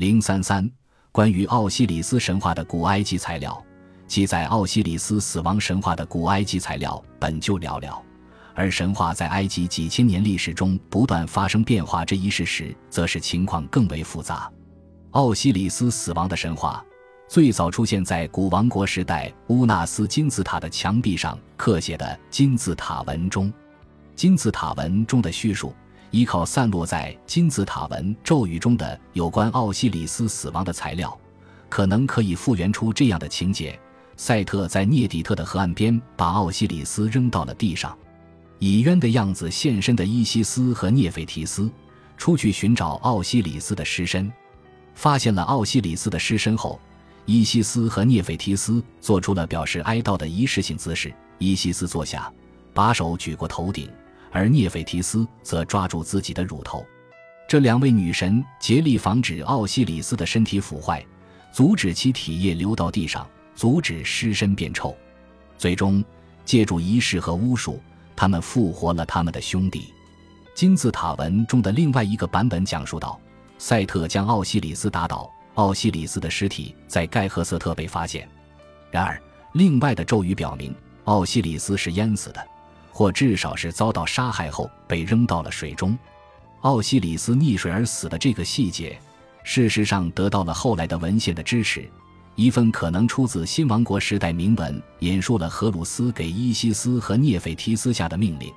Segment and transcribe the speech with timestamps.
[0.00, 0.66] 零三三，
[1.12, 3.62] 关于奥西里斯神话的古埃及材料，
[4.06, 8.00] 记载奥西里斯死亡神话的古埃及材料本就寥寥，
[8.54, 14.50] 而神话在埃及几千年历史中不断发生变化这一事实，则是情况更为复杂。
[15.10, 16.82] 奥西里斯死亡的神话
[17.28, 23.52] 最早出现在古王国时代乌纳斯金字塔的墙壁上刻写的金字塔文中，
[24.16, 25.74] 金字塔文中的叙述。
[26.10, 31.16] 依靠散落在金字塔文咒语中的有关奥西里斯死亡的材料，
[31.68, 33.78] 可能可以复原出这样的情节：
[34.16, 37.96] 赛特在涅底特的河岸边把奥西里斯扔到了地上，
[38.58, 41.70] 以冤的样子现身的伊西斯和涅斐提斯
[42.16, 44.30] 出去寻找奥西里斯的尸身，
[44.94, 46.78] 发现了奥西里斯的尸身后，
[47.24, 51.14] 伊西斯和涅斐提斯做出了表示哀悼的仪式性姿势。
[51.38, 52.30] 伊西斯坐下，
[52.74, 53.88] 把手举过头顶。
[54.30, 56.84] 而涅斐提斯则抓住自己的乳头，
[57.48, 61.04] 这两位女神竭力防止奥西里斯的身体腐坏，
[61.52, 64.96] 阻止其体液流到地上，阻止尸身变臭。
[65.58, 66.02] 最终，
[66.44, 67.80] 借助仪式和巫术，
[68.14, 69.92] 他们复活了他们的兄弟。
[70.54, 73.18] 金字塔文中的另外一个版本讲述道：
[73.58, 78.28] 赛特将奥西里斯打倒，奥西里斯的尸体在盖赫瑟特被发现。
[78.90, 79.20] 然而，
[79.54, 82.46] 另外的咒语表明，奥西里斯是淹死的。
[83.00, 85.98] 或至少是遭到杀害后被扔到了水中，
[86.60, 89.00] 奥西里斯溺水而死的这个细节，
[89.42, 91.90] 事实上得到了后来的文献的支持。
[92.34, 98.52] 一份可能出自新王国时代铭文引述了荷鲁斯给伊西斯和涅斐提斯下的命令，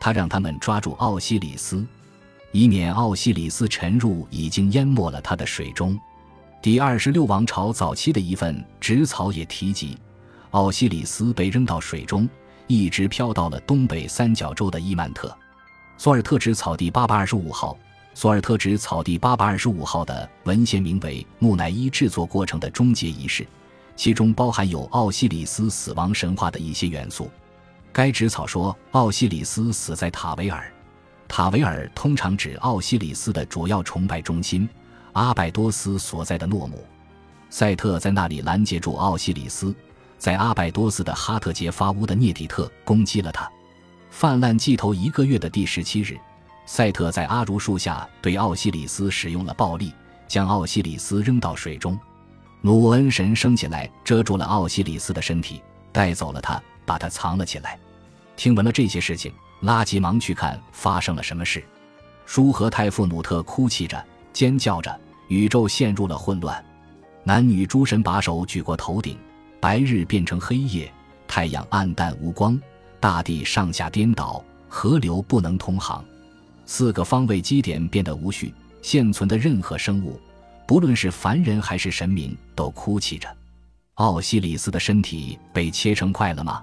[0.00, 1.84] 他让他们抓住奥西里斯，
[2.52, 5.98] 以免奥西里斯沉入已经淹没了他的水中。
[6.62, 9.98] 第二十六王朝早期的一份纸草也提及，
[10.50, 12.28] 奥西里斯被扔到水中。
[12.68, 15.34] 一直飘到了东北三角洲的伊曼特，
[15.96, 17.76] 索尔特纸草地八百二十五号。
[18.14, 23.46] 索尔特纸草地八百二十五号的文献名为木乃伊制作过程的终结仪式，
[23.96, 27.30] 其中包含有奥西里斯死亡神话的一些元素。
[27.92, 30.70] 该纸草说，奥西里斯死在塔维尔，
[31.26, 34.68] 塔维尔通常指奥西里斯的主要崇拜中心——
[35.14, 36.84] 阿拜多斯所在的诺姆。
[37.50, 39.74] 赛特在那里拦截住奥西里斯。
[40.18, 43.48] 在阿拜多斯的哈特杰发屋的涅底特攻击了他。
[44.10, 46.18] 泛滥季头一个月的第十七日，
[46.66, 49.92] 赛特在阿如树下对奥西里斯使用了暴力，
[50.26, 51.98] 将奥西里斯扔到水中。
[52.60, 55.62] 努恩神升起来，遮住了奥西里斯的身体，
[55.92, 57.78] 带走了他，把他藏了起来。
[58.36, 61.62] 听闻了这些事情，拉急忙去看发生了什么事。
[62.26, 66.64] 舒和泰夫努特哭泣着，尖叫着，宇宙陷入了混乱。
[67.22, 69.16] 男女诸神把手举过头顶。
[69.60, 70.92] 白日变成黑夜，
[71.26, 72.60] 太阳暗淡无光，
[73.00, 76.04] 大地上下颠倒，河流不能通航，
[76.66, 78.54] 四个方位基点变得无序。
[78.80, 80.20] 现存的任何生物，
[80.66, 83.28] 不论是凡人还是神明，都哭泣着。
[83.94, 86.62] 奥西里斯的身体被切成块了吗？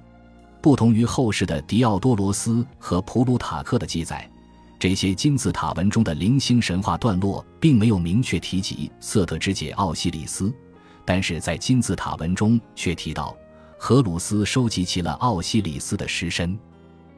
[0.62, 4.28] 不同于后世的狄奥多罗斯和普鲁塔克的记载，
[4.80, 10.52] 这些金字塔文中的零星神话段落并没有明确提及瑟特之姐奥西里斯。
[11.06, 13.38] 但是在金字塔文中却提到，
[13.78, 16.58] 荷鲁斯收集齐了奥西里斯的尸身，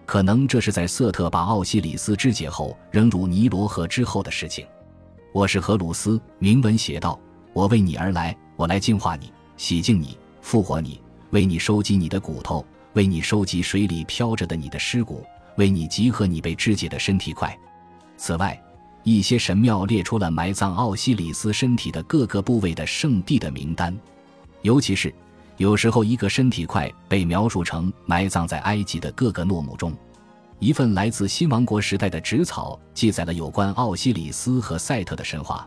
[0.05, 4.67] 可能这是在瑟特把奥西里斯肢解后扔入尼罗河之后的事情。
[5.33, 7.17] 我是荷鲁斯，铭文写道
[7.53, 15.25] ：“我为你而来，我来净化你，洗净你，复活你，为你收集你的骨头，为你收集水里飘着的你的尸骨，
[15.55, 17.57] 为你集合你被肢解的身体块。”
[18.17, 18.61] 此外。
[19.09, 23.97] 一些神庙列出了埋葬奥西里斯身体的各个部位的圣地的名单，
[24.63, 25.15] 尤其是
[25.55, 29.95] 有时候一个身体块被描述成埋葬在埃及的各个诺姆中。
[30.59, 35.65] 一份来自新王国时代的纸草记载了有关奥西里斯和赛特的神话，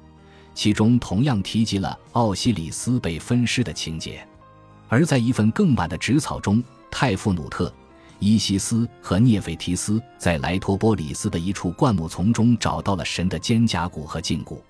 [0.55, 4.23] 其中同样提及了奥西里斯被分尸的情节。
[4.87, 7.73] 而在一份更晚的纸草中，泰夫努特。
[8.21, 14.63] 伊西斯和涅斐提斯在莱托波里斯的一处灌木丛中找到了神的肩胛骨和胫骨。